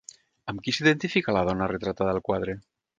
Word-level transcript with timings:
Amb 0.53 0.63
qui 0.67 0.73
s'identificà 0.77 1.37
la 1.39 1.45
dona 1.53 1.71
retratada 1.77 2.19
al 2.19 2.27
quadre? 2.31 2.63